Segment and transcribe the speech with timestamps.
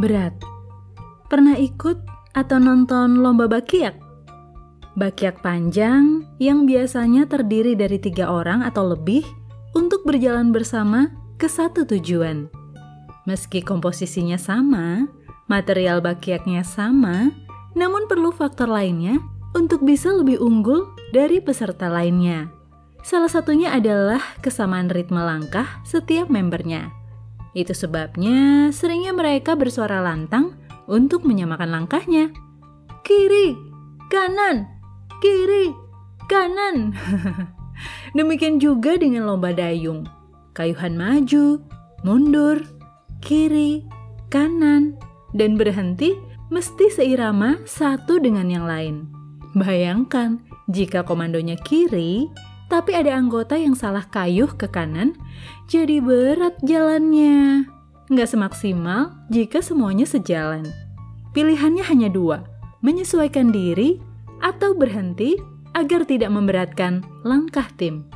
[0.00, 0.32] berat.
[1.28, 2.00] Pernah ikut
[2.32, 3.94] atau nonton lomba bakiak?
[4.98, 9.22] Bakiak panjang yang biasanya terdiri dari tiga orang atau lebih
[9.76, 12.50] untuk berjalan bersama ke satu tujuan.
[13.28, 15.06] Meski komposisinya sama,
[15.46, 17.30] material bakiaknya sama,
[17.78, 19.22] namun perlu faktor lainnya
[19.54, 22.50] untuk bisa lebih unggul dari peserta lainnya.
[23.06, 26.99] Salah satunya adalah kesamaan ritme langkah setiap membernya.
[27.52, 30.54] Itu sebabnya seringnya mereka bersuara lantang
[30.86, 32.30] untuk menyamakan langkahnya.
[33.02, 33.58] Kiri,
[34.06, 34.70] kanan,
[35.18, 35.74] kiri,
[36.30, 36.94] kanan.
[38.18, 40.06] Demikian juga dengan lomba dayung.
[40.54, 41.62] Kayuhan maju,
[42.06, 42.62] mundur,
[43.22, 43.86] kiri,
[44.30, 44.94] kanan,
[45.34, 46.14] dan berhenti
[46.50, 49.06] mesti seirama satu dengan yang lain.
[49.54, 52.30] Bayangkan jika komandonya kiri,
[52.70, 55.18] tapi ada anggota yang salah kayuh ke kanan,
[55.66, 57.66] jadi berat jalannya.
[58.06, 60.70] Nggak semaksimal jika semuanya sejalan.
[61.34, 62.46] Pilihannya hanya dua,
[62.78, 63.98] menyesuaikan diri
[64.38, 65.34] atau berhenti
[65.74, 68.06] agar tidak memberatkan langkah tim.